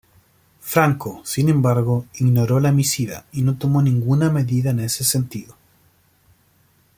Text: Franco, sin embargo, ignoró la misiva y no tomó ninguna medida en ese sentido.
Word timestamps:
Franco, 0.61 1.21
sin 1.23 1.47
embargo, 1.47 2.07
ignoró 2.15 2.59
la 2.59 2.71
misiva 2.71 3.25
y 3.31 3.43
no 3.43 3.59
tomó 3.59 3.83
ninguna 3.83 4.31
medida 4.31 4.71
en 4.71 4.79
ese 4.79 5.03
sentido. 5.03 5.53